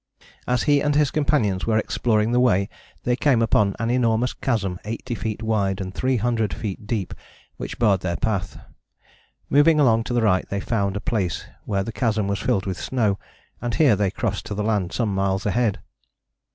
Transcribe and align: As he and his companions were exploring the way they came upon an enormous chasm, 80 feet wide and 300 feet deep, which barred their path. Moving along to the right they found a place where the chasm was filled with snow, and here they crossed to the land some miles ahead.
As 0.47 0.63
he 0.63 0.81
and 0.81 0.95
his 0.95 1.11
companions 1.11 1.67
were 1.67 1.77
exploring 1.77 2.31
the 2.31 2.39
way 2.39 2.69
they 3.03 3.15
came 3.15 3.39
upon 3.43 3.75
an 3.77 3.91
enormous 3.91 4.33
chasm, 4.33 4.79
80 4.83 5.13
feet 5.13 5.43
wide 5.43 5.79
and 5.79 5.93
300 5.93 6.51
feet 6.55 6.87
deep, 6.87 7.13
which 7.57 7.77
barred 7.77 8.01
their 8.01 8.15
path. 8.17 8.59
Moving 9.47 9.79
along 9.79 10.05
to 10.05 10.13
the 10.15 10.23
right 10.23 10.49
they 10.49 10.59
found 10.59 10.97
a 10.97 11.01
place 11.01 11.45
where 11.65 11.83
the 11.83 11.91
chasm 11.91 12.27
was 12.27 12.39
filled 12.39 12.65
with 12.65 12.81
snow, 12.81 13.19
and 13.61 13.75
here 13.75 13.95
they 13.95 14.09
crossed 14.09 14.47
to 14.47 14.55
the 14.55 14.63
land 14.63 14.91
some 14.91 15.13
miles 15.13 15.45
ahead. 15.45 15.79